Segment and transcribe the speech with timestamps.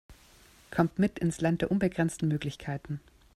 [0.71, 2.99] Kommt mit ins Land der unbegrenzten Möglichkeiten!